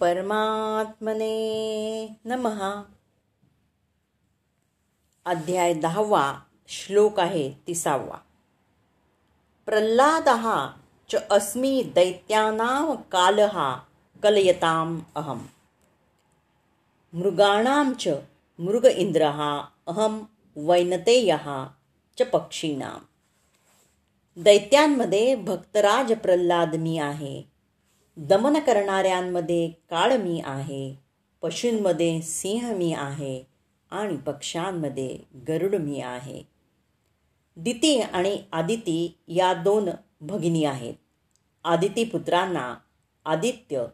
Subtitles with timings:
[0.00, 1.34] परमात्मने
[2.26, 2.82] नमः.
[5.24, 8.18] अध्याय दहावा श्लोक आहे तिसावा.
[9.66, 10.72] प्रल्हादः
[11.10, 13.74] च अस्मि दैत्यानां कालः
[14.22, 15.48] कलयताम् अहम.
[17.14, 18.08] मृगाणां च
[18.60, 20.22] मृग इन्द्रः अहं
[20.56, 21.66] वैनतेयः
[22.18, 22.98] च पक्षीणां
[24.42, 27.59] दैत्यांमध्ये भक्तराज प्रल्हाद मी आहे.
[28.22, 30.98] दमन करणाऱ्यांमध्ये काळ मी आहे
[31.42, 33.44] पशूंमध्ये सिंह मी आहे
[33.90, 36.42] आणि पक्ष्यांमध्ये गरुड मी आहे.
[37.56, 39.88] दिती आणि आदिती या दोन
[40.20, 40.94] भगिनी आहेत.
[41.64, 42.74] आदितीपुत्रांना
[43.24, 43.86] आदित्य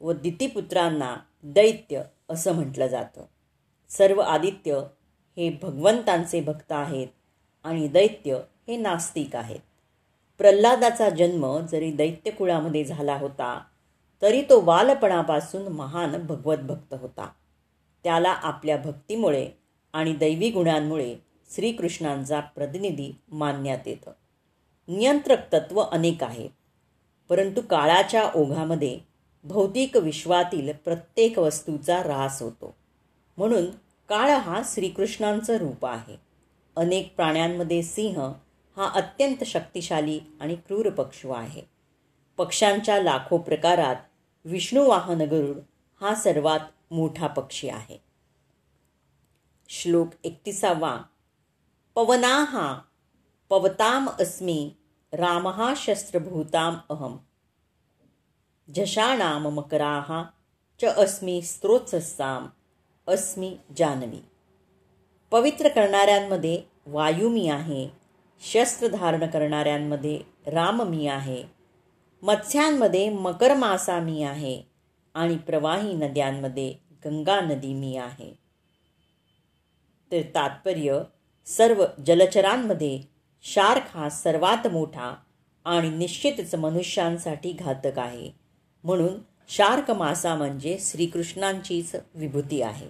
[0.00, 3.24] व दितीपुत्रांना दैत्य असं म्हटलं जातं.
[3.90, 4.74] सर्व आदित्य
[5.36, 7.08] हे भगवंतांचे भक्त आहेत
[7.64, 8.34] आणि दैत्य
[8.68, 9.60] हे नास्तिक आहेत.
[10.38, 13.64] प्रल्हादाचा जन्म जरी दैत्यकुळामध्ये झाला होता
[14.22, 17.28] तरी तो बालपणापासून महान भगवत भक्त होता.
[18.04, 19.50] त्याला आपल्या भक्तीमुळे
[19.92, 21.16] आणि दैवी गुणांमुळे
[21.50, 24.10] श्रीकृष्णांचा प्रतिनिधी मानण्यात येतं.
[24.88, 26.48] नियंत्रक तत्व अनेक आहे
[27.28, 28.98] परंतु काळाच्या ओघामध्ये
[29.44, 32.74] भौतिक विश्वातील प्रत्येक वस्तूचा ऱ्हास होतो.
[33.36, 33.66] म्हणून
[34.08, 36.16] काळ हा श्रीकृष्णांचं रूप आहे.
[36.76, 38.32] अनेक प्राण्यांमध्ये सिंह
[38.76, 41.62] हा अत्यंत शक्तिशाली आणि क्रूर पक्षू आहे.
[42.36, 43.96] पक्ष्यांच्या लाखो प्रकारात
[44.44, 45.56] विष्णुवाहन गरुड
[46.00, 48.02] हा सर्वात मोठा पक्षी आहे.
[49.68, 51.02] श्लोक एकतीसावा.
[51.94, 52.78] पवनाहा
[53.50, 54.72] पवताम अस्मी
[55.12, 57.16] रामहा शस्त्रभूताम अहम.
[58.76, 60.24] झषाणाम मकराहा
[60.80, 62.46] च अस्मी स्त्रोत्सस्ताम
[63.08, 64.18] अस्मी जानवी.
[65.30, 67.88] पवित्र करणाऱ्यांमध्ये वायू मी आहे
[68.40, 71.61] शस्त्र धारण करणाऱ्यांमध्ये राम मी आहे
[72.22, 74.62] मत्स्यांमध्ये मकर मासा मी आहे
[75.14, 78.38] आणि प्रवाही नद्यांमध्ये गंगा नदी मी आहे.
[80.12, 81.02] तर तात्पर्य
[81.46, 83.02] सर्व जलचरांमध्ये
[83.42, 85.16] शार्क हा सर्वात मोठा
[85.64, 88.30] आणि निश्चितच मनुष्यांसाठी घातक आहे.
[88.84, 89.14] म्हणून
[89.48, 92.88] शार्क मासा म्हणजे श्रीकृष्णांचीच विभूती आहे.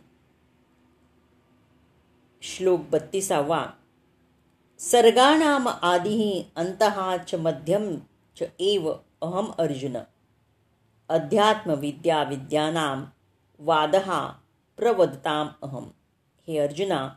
[2.42, 3.66] श्लोक बत्तीसावा.
[4.78, 7.96] सर्गाणाम आदिही अंतः च मध्यम
[8.40, 8.92] च एव
[9.22, 9.96] अहम अर्जुन।
[11.08, 13.04] अध्यात्मविद्या विद्यानाम
[13.58, 14.32] वादहा
[14.76, 15.90] प्रवदताम अहम।
[16.48, 17.08] हे अर्जुना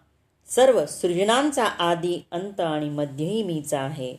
[0.45, 4.17] सर्व सृजनांचा आदी अंत आणि मध्यही मीचा आहे।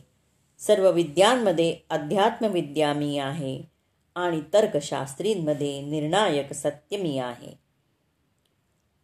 [0.59, 3.63] सर्व विद्यांमध्ये अध्यात्मविद्या मी आहे
[4.15, 7.53] आणि तर्कशास्त्रींमध्ये निर्णायक सत्य मी आहे।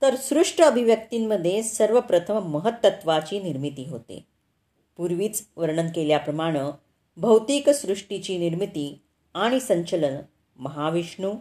[0.01, 4.25] तर सृष्ट अभिव्यक्तींमध्ये सर्वप्रथम महत्त्वाची निर्मिती होते।
[4.97, 9.01] पूर्वीच वर्णन केल्याप्रमाणे भौतिक सृष्टीची निर्मिती
[9.33, 10.15] आणि संचलन
[10.59, 11.35] महाविष्णू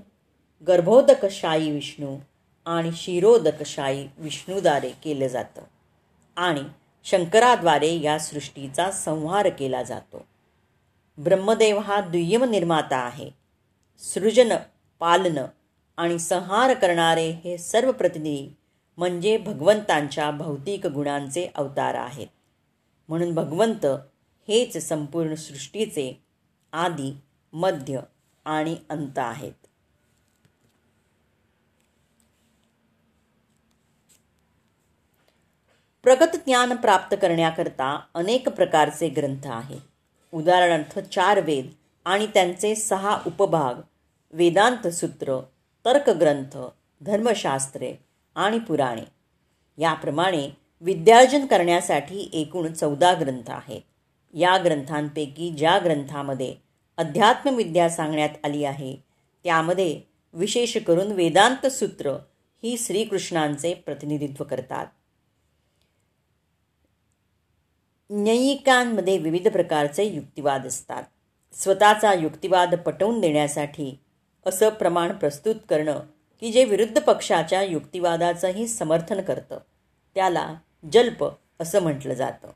[0.67, 2.17] गर्भोदकशाही विष्णू
[2.67, 5.63] आणि शिरोदकशाही विष्णूद्वारे केलं जातं
[6.37, 6.61] आणि
[7.05, 10.27] शंकराद्वारे या सृष्टीचा संहार केला जातो.
[11.19, 13.31] ब्रह्मदेव हा दुय्यम निर्माता आहे.
[13.99, 14.57] सृजन
[15.01, 15.45] पालन
[15.97, 18.57] आणि संहार करणारे हे सर्व प्रतिनिधी
[18.97, 22.27] म्हणजे भगवंतांच्या भौतिक गुणांचे अवतार आहेत.
[23.09, 23.87] म्हणून भगवंत
[24.49, 26.25] हेच संपूर्ण सृष्टीचे
[26.73, 27.17] आदी
[27.53, 28.01] मध्य
[28.45, 29.53] आणि अंत आहेत.
[36.03, 39.81] प्रगत ज्ञान प्राप्त करण्याकरता अनेक प्रकारचे ग्रंथ आहेत.
[40.33, 41.71] उदाहरणार्थ चार वेद
[42.05, 43.75] आणि त्यांचे सहा उपभाग
[44.33, 45.41] वेदांत सूत्र
[45.85, 46.59] तर्कग्रंथ
[47.01, 47.97] धर्मशास्त्रे
[48.35, 49.05] आणि पुराणे.
[49.79, 53.81] याप्रमाणे विद्यार्जन करण्यासाठी एकूण चौदा ग्रंथ आहेत.
[54.33, 56.55] या ग्रंथांपैकी ज्या ग्रंथामध्ये
[56.97, 58.97] अध्यात्मविद्या सांगण्यात आली आहे
[59.45, 60.01] त्यामध्ये
[60.33, 62.11] विशेष करून वेदांत सूत्र
[62.63, 64.87] ही श्रीकृष्णांचे प्रतिनिधित्व करतात.
[68.11, 71.03] न्यायिकांमध्ये विविध प्रकारचे युक्तिवाद असतात.
[71.53, 73.99] स्वतःचा युक्तिवाद पटवून देण्यासाठी
[74.47, 76.01] असं प्रमाण प्रस्तुत करणं
[76.41, 79.59] की जे विरुद्ध पक्षाच्या युक्तिवादाचंही समर्थन करतं
[80.15, 80.55] त्याला
[80.93, 81.27] जल्प
[81.61, 82.51] असं म्हटलं जातं.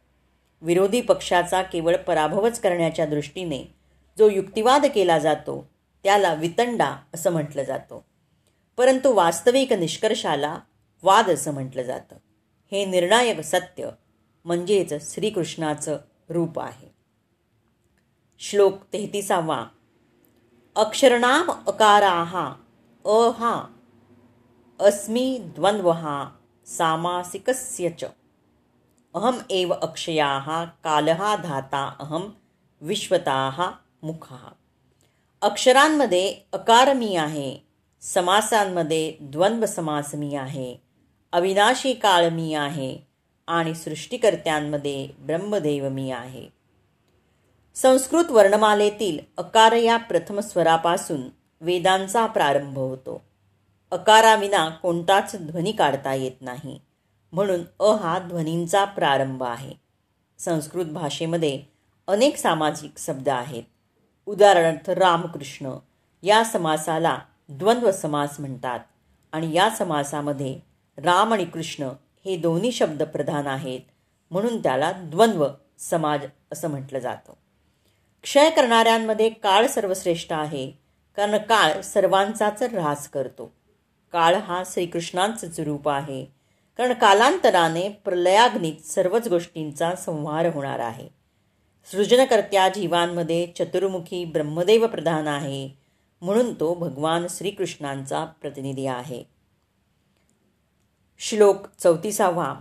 [0.60, 3.74] विरोधी पक्षाचा केवळ पराभवच करण्याच्या दृष्टीने
[4.18, 5.70] जो युक्तिवाद केला जातो
[6.02, 8.00] त्याला वितंडा असं म्हटलं जातं.
[8.76, 10.58] परंतु वास्तविक निष्कर्षाला
[11.02, 12.16] वाद असं म्हटलं जातं.
[12.72, 13.88] हे निर्णायक सत्य
[14.44, 15.98] म्हणजेच श्रीकृष्णाचं
[16.28, 16.94] रूप आहे.
[18.38, 19.66] श्लोक तेहतीसावा.
[20.76, 22.54] अक्षरणाम अकाराहा
[23.04, 23.64] अहा
[24.80, 26.28] अस्मी द्वंद्वहा
[26.66, 28.04] सामासिकस्य च.
[29.16, 32.28] अहम एव अक्षयाः कालहा धाता अहम
[32.80, 33.62] विश्वताः
[34.02, 34.48] मुखः।
[35.42, 37.56] अक्षरांमध्ये अकार मी आहे
[38.00, 40.76] समासांमध्ये द्वंद्व समास मी आहे
[41.32, 42.98] अविनाशी काळ मी आहे
[43.46, 46.46] आणि सृष्टिकर्त्यांमध्ये ब्रह्मदेव मी आहे।
[47.74, 51.22] संस्कृत वर्णमालेतील अकार या प्रथम स्वरापासून
[51.60, 53.22] वेदांचा प्रारंभ होतो।
[53.90, 56.78] अकाराविना कोणताच ध्वनी काढता येत नाही।
[57.32, 59.74] म्हणून अ हा ध्वनींचा प्रारंभ आहे.
[60.38, 61.62] संस्कृत भाषेमध्ये
[62.08, 63.62] अनेक सामाजिक शब्द आहेत.
[64.26, 65.70] उदाहरणार्थ रामकृष्ण
[66.22, 67.18] या समासाला
[67.48, 68.80] द्वंद्व समास म्हणतात
[69.32, 70.58] आणि या समासामध्ये
[70.98, 71.88] राम आणि कृष्ण
[72.24, 73.80] हे दोन्ही शब्द प्रधान आहेत
[74.30, 77.32] म्हणून त्याला द्वंद्व समाज असं म्हटलं जातं.
[78.22, 80.70] क्षय करणाऱ्यांमध्ये काळ सर्वश्रेष्ठ आहे
[81.16, 83.52] कारण काळ सर्वांचाच ऱ्हास करतो.
[84.12, 86.35] काळ हा श्रीकृष्णांचंच रूप आहे.
[86.78, 91.08] कारण कालांतराने प्रलयाग्नीत सर्वच गोष्टींचा संहार होणार आहे.
[91.90, 95.70] सृजनकर्त्या जीवांमध्ये चतुर्मुखी ब्रह्मदेव प्रधान आहे
[96.20, 99.24] म्हणून तो भगवान श्रीकृष्णांचा प्रतिनिधी आहे.
[101.18, 102.54] श्लोक चौतीसावा.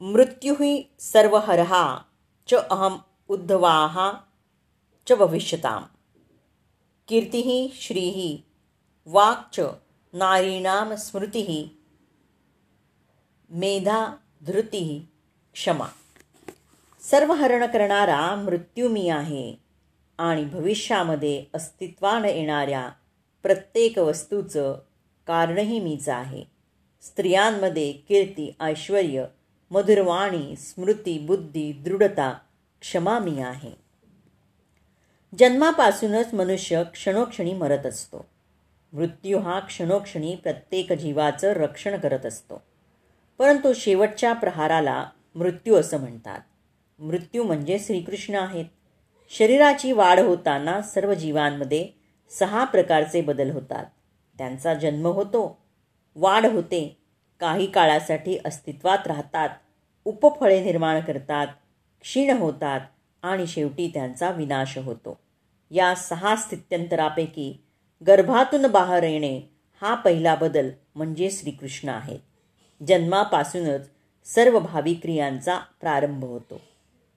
[0.00, 1.98] मृत्युही सर्वहरहा
[2.48, 2.98] च अहम
[3.28, 4.12] उद्धवाहा
[5.08, 5.82] च भविष्यताम.
[7.08, 8.44] कीर्ती श्री
[9.06, 9.60] वाक्च
[10.12, 11.81] नारीणाम स्मृतिः
[13.54, 14.16] मेधा
[14.46, 15.08] धृती
[15.52, 15.86] क्षमा.
[17.10, 19.54] सर्व हरण करणारा मृत्यू मी आहे
[20.18, 22.88] आणि भविष्यामध्ये अस्तित्वानं येणाऱ्या
[23.42, 24.78] प्रत्येक वस्तूचं
[25.26, 26.44] कारणही मीच आहे.
[27.02, 29.26] स्त्रियांमध्ये कीर्ती ऐश्वर
[29.70, 32.38] मधुरवाणी स्मृती बुद्धी दृढता
[32.80, 33.72] क्षमा मी आहे.
[35.38, 38.26] जन्मापासूनच मनुष्य क्षणोक्षणी मरत असतो.
[38.92, 42.62] मृत्यू हा क्षणोक्षणी प्रत्येक जीवाचं रक्षण करत असतो.
[43.42, 46.40] परंतु शेवटच्या प्रहाराला मृत्यू असं म्हणतात.
[46.98, 48.64] मृत्यू म्हणजे श्रीकृष्ण आहेत.
[49.30, 51.88] शरीराची वाढ होताना सर्व जीवांमध्ये
[52.30, 53.84] सहा प्रकारचे बदल होतात.
[54.38, 55.58] त्यांचा जन्म होतो
[56.14, 56.98] वाढ होते
[57.40, 59.48] काही काळासाठी अस्तित्वात राहतात
[60.04, 61.46] उपफळे निर्माण करतात
[62.02, 62.80] क्षीण होतात
[63.22, 65.20] आणि शेवटी त्यांचा विनाश होतो.
[65.70, 67.64] या सहा स्थित्यंतरापैकी
[68.06, 69.40] गर्भातून बाहेर येणे
[69.82, 72.20] हा पहिला बदल म्हणजे श्रीकृष्ण आहेत.
[72.86, 73.90] जन्मापासूनच
[74.24, 76.60] सर्व भावी क्रियांचा प्रारंभ होतो.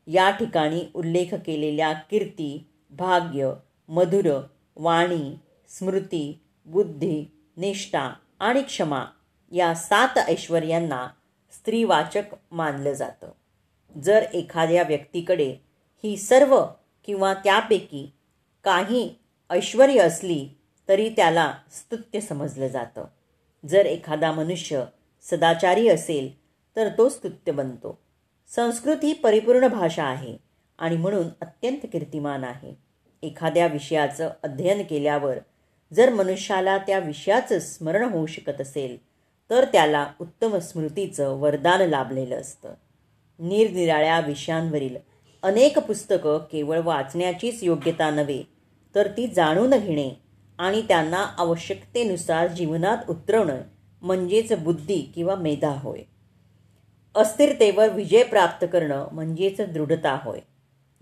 [0.08, 3.54] या ठिकाणी उल्लेख केलेल्या कीर्ती भाग्य
[3.88, 4.42] मधुर
[4.76, 5.36] वाणी
[5.70, 7.26] स्मृती बुद्धी
[7.58, 9.06] निष्ठा आणि क्षमा
[9.52, 11.08] या सात ऐश्वर्यांना
[11.52, 13.32] स्त्रीवाचक मानलं जातं.
[14.04, 15.56] जर एखाद्या व्यक्तीकडे
[16.04, 16.66] ही सर्व
[17.06, 18.12] किंवा त्यापैकी
[18.64, 19.20] काही
[19.50, 20.50] ऐश्वर्य असली
[20.90, 23.06] तरी त्याला स्तुत्य समजलं जातं.
[23.70, 24.84] जर एखादा मनुष्य
[25.30, 26.30] सदाचारी असेल
[26.75, 28.00] तर तो स्तुत्य बनतो.
[28.56, 30.38] संस्कृत ही परिपूर्ण भाषा आहे
[30.80, 32.74] आणि म्हणून अत्यंत कीर्तिमान आहे.
[33.24, 35.38] एखाद्या विषयाचं अध्ययन केल्यावर
[35.94, 38.98] जर मनुष्याला त्या विषयाचं स्मरण होऊ शकत असेल
[39.50, 42.74] तर त्याला उत्तम स्मृतीचं वरदान लाभलेलं असतं.
[43.39, 44.95] निरनिराळ्या विषयांवरील
[45.44, 48.44] अनेक पुस्तकं केवळ वाचण्याचीच योग्यता नव्हे
[48.95, 50.10] तर ती जाणून घेणे
[50.57, 53.62] आणि त्यांना आवश्यकतेनुसार जीवनात उतरवणं
[54.06, 56.00] म्हणजेच बुद्धी किंवा मेधा होय.
[57.16, 60.40] अस्थिरतेवर विजय प्राप्त करणं म्हणजेच दृढता होय.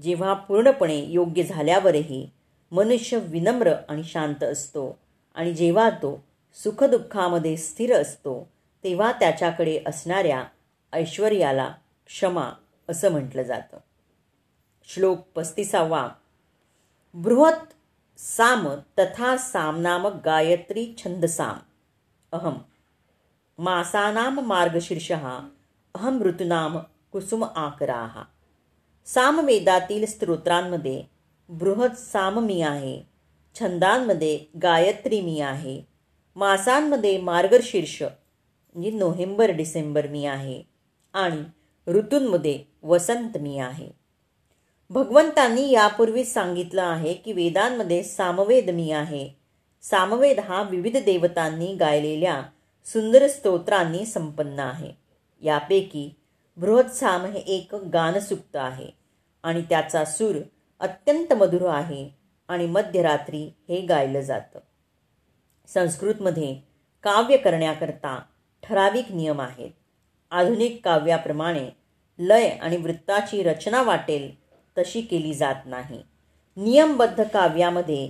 [0.01, 2.29] जेव्हा पूर्णपणे योग्य झाल्यावरही
[2.71, 4.99] मनुष्य विनम्र आणि शांत असतो
[5.35, 6.23] आणि जेव्हा तो
[6.63, 8.49] सुखदुःखामध्ये स्थिर असतो
[8.83, 10.43] तेव्हा त्याच्याकडे असणाऱ्या
[10.93, 11.73] ऐश्वर्याला
[12.05, 12.49] क्षमा
[12.89, 13.77] असं म्हटलं जातं.
[14.85, 16.09] श्लोक पस्तीसावा.
[17.13, 17.73] बृहत
[18.19, 18.67] साम
[18.99, 21.57] तथा सामनामक गायत्री छंदसाम
[22.31, 22.53] अहम.
[23.59, 25.25] मासानाम मार्गशीर्षः
[25.95, 26.77] अहम ऋतूनाम
[27.11, 28.23] कुसुम आकरा।
[29.07, 31.01] सामवेदातील स्तोत्रांमध्ये
[31.49, 33.01] बृहत साम मी आहे
[33.55, 35.79] छंदांमध्ये गायत्री मी आहे
[36.35, 40.61] मासांमध्ये मार्गशीर्ष म्हणजे नोव्हेंबर डिसेंबर मी आहे
[41.13, 41.43] आणि
[41.87, 43.89] ऋतूंमध्ये वसंत मी आहे।
[44.89, 49.27] भगवंतांनी यापूर्वीच सांगितलं आहे की वेदांमध्ये सामवेद मी आहे।
[49.83, 52.41] सामवेद हा विविध देवतांनी गायलेल्या
[52.85, 54.91] सुंदर स्तोत्रांनी संपन्न आहे.
[55.41, 56.15] यापैकी
[56.57, 58.87] बृहत्साम हे एक गानसुक्त आहे
[59.43, 60.35] आणि त्याचा सूर
[60.79, 62.09] अत्यंत मधुर आहे
[62.47, 64.59] आणि मध्यरात्री हे गायलं जातं.
[65.67, 66.55] संस्कृतमध्ये
[67.03, 68.21] काव्य करण्याकरता
[68.63, 69.71] ठराविक नियम आहेत.
[70.31, 71.69] आधुनिक काव्याप्रमाणे
[72.19, 74.35] लय आणि वृत्ताची रचना वाटेल
[74.77, 76.01] तशी केली जात नाही.
[76.57, 78.09] नियमबद्ध काव्यामध्ये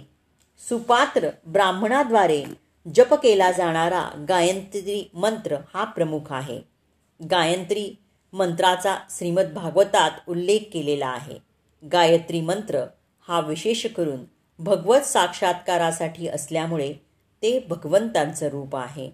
[0.70, 6.60] सुपात्र ब्राह्मणाद्वारे जप केला जाणारा गायत्री मंत्र हा प्रमुख आहे.
[7.20, 7.96] गायत्री
[8.34, 11.38] मंत्राचा श्रीमद भागवतात उल्लेख केलेला आहे.
[11.84, 12.84] गायत्री मंत्र
[13.28, 14.24] हा विशेष करून
[14.60, 16.94] भगवत साक्षात्कारासाठी असल्यामुळे
[17.44, 19.10] ते भगवंतांचं रूप आहे.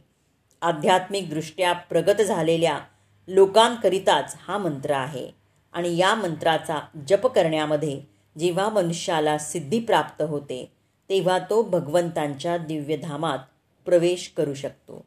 [0.62, 2.80] आध्यात्मिकदृष्ट्या प्रगत झालेल्या
[3.28, 5.30] लोकांकरिताच हा मंत्र आहे
[5.74, 8.00] आणि या मंत्राचा जप करण्यामध्ये
[8.40, 10.66] जेव्हा मनुष्याला सिद्धी प्राप्त होते
[11.10, 13.40] तेव्हा तो भगवंतांच्या दिव्यधामात
[13.86, 15.06] प्रवेश करू शकतो.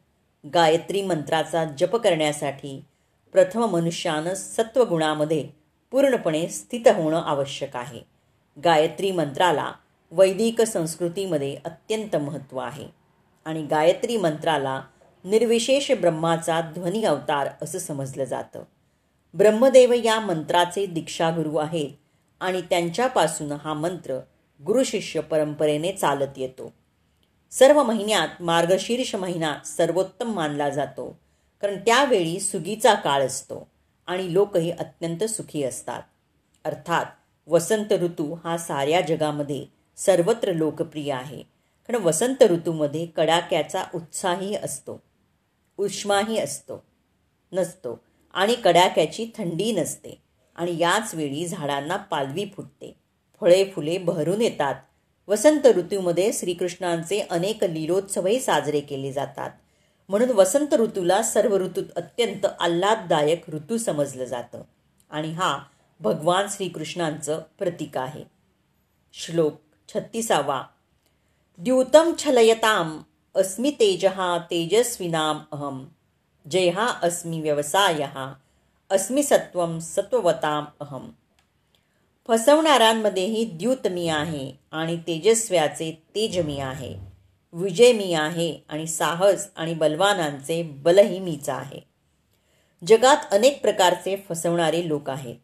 [0.53, 2.85] गायत्री मंत्राचा जप करण्यासाठी
[3.31, 5.49] प्रथम मनुष्यानं सत्वगुणामध्ये
[5.91, 8.01] पूर्णपणे स्थित होणं आवश्यक आहे.
[8.63, 9.71] गायत्री मंत्राला
[10.11, 12.87] वैदिक संस्कृतीमध्ये अत्यंत महत्त्व आहे.
[13.45, 14.81] आणि गायत्री मंत्राला
[15.25, 18.63] निर्विशेष ब्रह्माचा ध्वनी अवतार असं समजलं जातं.
[19.33, 21.89] ब्रह्मदेव या मंत्राचे दीक्षागुरू आहेत
[22.39, 24.19] आणि त्यांच्यापासून हा मंत्र
[24.65, 26.73] गुरुशिष्य परंपरेने चालत येतो.
[27.59, 31.19] सर्व महिन्यात मार्गशीर्ष महिना सर्वोत्तम मानला जातो.
[31.61, 33.67] कारण त्यावेळी सुगीचा काळ असतो
[34.07, 36.01] आणि लोकही अत्यंत सुखी असतात.
[36.63, 37.05] अर्थात
[37.47, 39.65] वसंत ऋतू हा साऱ्या जगामध्ये
[39.97, 41.43] सर्वत्र लोकप्रिय आहे.
[41.89, 45.01] कारण वसंत ऋतूमध्ये कडाक्याचा उत्साहही असतो
[45.77, 46.83] उष्माही असतो
[47.51, 47.99] नसतो
[48.33, 50.21] आणि कडाक्याची थंडी नसते.
[50.55, 52.95] आणि याच वेळी झाडांना पालवी फुटते.
[53.39, 54.75] फळे फुले बहरून येतात
[55.27, 59.49] वसंत ऋतूमध्ये श्रीकृष्णांचे अनेक लीलोत्सवही साजरे केले जातात.
[60.09, 64.61] म्हणून वसंत ऋतूला सर्व ऋतूत अत्यंत आल्हाददायक ऋतू समजलं जातं.
[65.09, 65.63] आणि हा
[65.99, 68.23] भगवान श्रीकृष्णांचं प्रतीक आहे.
[69.13, 69.53] श्लोक
[69.89, 70.63] छत्तीसावा.
[71.57, 73.01] द्यूतम छलयताम
[73.35, 75.85] अस्मि तेजहा तेजस्विनाम अहम।
[76.51, 78.07] जयहा अस्मि व्यवसाय
[78.89, 81.09] अस्मि सत्वम सत्ववताम अहम।
[82.27, 86.95] फसवणाऱ्यांमध्येही द्यूत मी आहे आणि तेजस्व्याचे तेज मी आहे.
[87.53, 91.79] विजय मी आहे आणि साहस आणि बलवानांचे बलही मीच आहे.
[92.87, 95.35] जगात अनेक प्रकारचे फसवणारे लोक आहेत.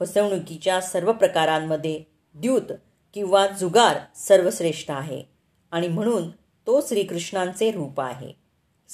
[0.00, 2.72] फसवणुकीच्या सर्व प्रकारांमध्ये द्यूत
[3.14, 5.22] किंवा जुगार सर्वश्रेष्ठ आहे
[5.70, 6.30] आणि म्हणून
[6.66, 8.32] तो श्रीकृष्णांचे रूप आहे.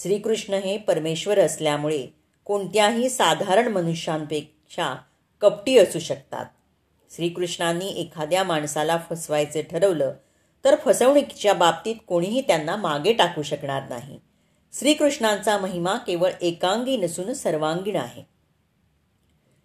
[0.02, 2.06] श्रीकृष्ण हे परमेश्वर असल्यामुळे
[2.44, 4.94] कोणत्याही साधारण मनुष्यांपेक्षा
[5.40, 6.44] कपटी असू शकतात.
[7.10, 10.12] श्रीकृष्णांनी एखाद्या माणसाला फसवायचे ठरवलं
[10.64, 14.20] तर फसवणुकीच्या बाबतीत कोणीही त्यांना मागे टाकू शकणार नाही.
[14.72, 18.22] श्रीकृष्णांचा महिमा केवळ एकांगी नसून सर्वांगीण आहे.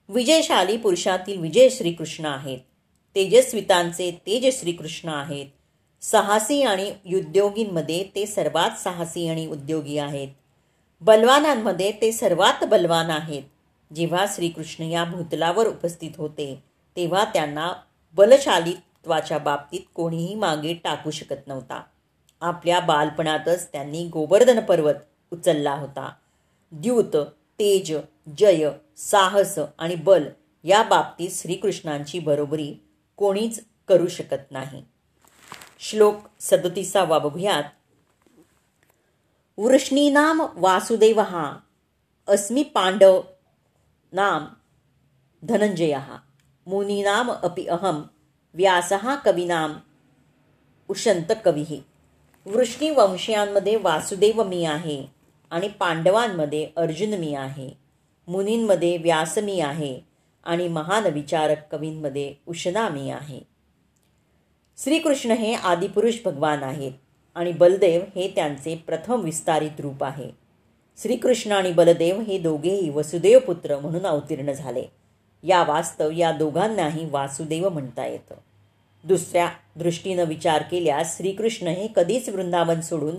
[0.09, 2.59] विजयशाली पुरुषातील विजय श्रीकृष्ण आहेत.
[3.15, 5.45] तेजस्वितांचे तेज श्रीकृष्ण आहेत.
[6.01, 10.27] साहसी आणि उद्योगींमध्ये ते सर्वात साहसी आणि उद्योगी आहेत.
[11.01, 13.43] बलवानांमध्ये ते सर्वात बलवान आहेत.
[13.95, 17.73] जेव्हा श्रीकृष्ण या भूतलावर उपस्थित होते तेव्हा त्यांना
[18.13, 21.83] बलशालित्वाच्या बाबतीत कोणीही मागे टाकू शकत नव्हता.
[22.41, 24.93] आपल्या बालपणातच त्यांनी गोवर्धन पर्वत
[25.33, 26.13] उचलला होता.
[26.71, 27.17] द्यूत
[27.59, 27.97] तेज
[28.37, 30.29] जय साहस आणि बल
[30.63, 32.75] या बाबतीत श्रीकृष्णांची बरोबरी
[33.17, 34.85] कोणीच करू शकत नाही.
[35.79, 37.63] श्लोक सदतीसावा बघूयात.
[39.57, 41.57] वृष्णीनाम वासुदेव हा
[42.27, 43.21] अस्मि पांडव
[44.11, 44.45] नाम
[45.43, 45.97] धनंजय.
[46.67, 48.01] मुनीनाम अपि अहम
[48.53, 49.73] व्यासः कवीनाम
[50.89, 51.83] उशंत कवी
[52.45, 55.05] वृष्णी वंशयांमध्ये वासुदेव मी आहे
[55.51, 57.69] आणि पांडवांमध्ये अर्जुन मी आहे.
[58.27, 59.99] मुनींमध्ये व्यास मी आहे
[60.43, 63.39] आणि महान विचारक कवींमध्ये उशना मी आहे.
[64.77, 66.91] श्रीकृष्ण हे आदिपुरुष भगवान आहेत
[67.35, 70.31] आणि बलदेव हे त्यांचे प्रथम विस्तारित रूप आहे.
[70.97, 75.00] श्रीकृष्ण आणि बलदेव हे दोघेही वसुदेवपुत्र म्हणून अवतीर्ण झाले.
[75.43, 78.35] या वास्तव या दोघांनाही वासुदेव म्हणता येतं.
[79.03, 83.15] दुसऱ्या दृष्टीनं विचार केल्यास श्रीकृष्ण हे कधीच वृंदावन सोडून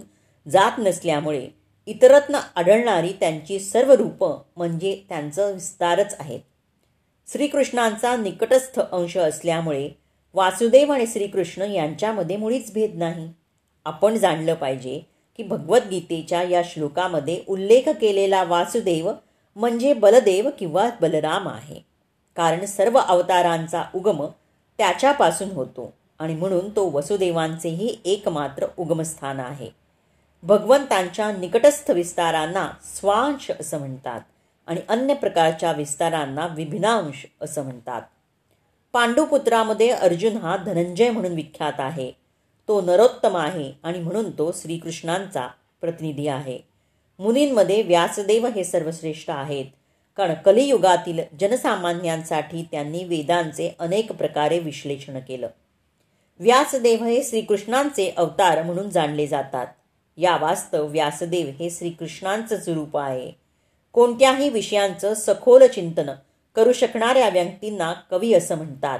[0.50, 1.48] जात नसल्यामुळे
[1.86, 6.40] इतरत्न आढळणारी त्यांची सर्व रूपं म्हणजे त्यांचं विस्तारच आहेत.
[7.32, 9.88] श्रीकृष्णांचा निकटस्थ अंश असल्यामुळे
[10.34, 13.28] वासुदेव आणि श्रीकृष्ण यांच्यामध्ये मुळीच भेद नाही.
[13.84, 15.00] आपण जाणलं पाहिजे
[15.36, 19.12] की भगवद्गीतेच्या या श्लोकामध्ये उल्लेख केलेला वासुदेव
[19.56, 21.91] म्हणजे बलदेव किंवा बलराम आहे.
[22.36, 24.26] कारण सर्व अवतारांचा उगम
[24.78, 29.70] त्याच्यापासून होतो आणि म्हणून तो वसुदेवांचेही एकमात्र उगमस्थान आहे.
[30.42, 34.20] भगवंतांच्या निकटस्थ विस्तारांना स्वांश असं म्हणतात
[34.66, 38.02] आणि अन्य प्रकारच्या विस्तारांना विभिनांश असं म्हणतात.
[38.92, 42.12] पांडुपुत्रामध्ये अर्जुन हा धनंजय म्हणून विख्यात आहे.
[42.68, 45.48] तो नरोत्तम आहे आणि म्हणून तो श्रीकृष्णांचा
[45.80, 46.58] प्रतिनिधी आहे.
[47.18, 49.64] मुनींमध्ये व्यासदेव हे सर्वश्रेष्ठ आहेत.
[50.16, 55.48] कारण कलियुगातील जनसामान्यांसाठी त्यांनी वेदांचे अनेक प्रकारे विश्लेषण केलं.
[56.38, 59.66] व्यासदेव हे श्रीकृष्णांचे अवतार म्हणून जाणले जातात.
[60.16, 63.32] या वास्तव व्यासदेव हे श्रीकृष्णांचं रूप आहे.
[63.92, 66.10] कोणत्याही विषयांचं सखोल चिंतन
[66.56, 68.98] करू शकणाऱ्या व्यक्तींना कवी असं म्हणतात.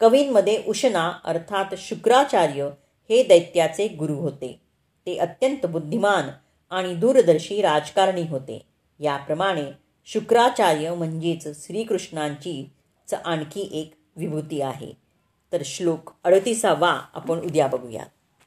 [0.00, 2.64] कवींमध्ये उष्णा अर्थात शुक्राचार्य
[3.10, 4.60] हे दैत्याचे गुरु होते.
[5.06, 6.28] ते अत्यंत बुद्धिमान
[6.70, 8.66] आणि दूरदर्शी राजकारणी होते.
[8.98, 14.92] याप्रमाणे शुक्राचार्य म्हणजेच श्रीकृष्णांचीच आणखी एक विभूती आहे.
[15.52, 18.04] तर श्लोक अडतीसावा आपण उद्या बघूया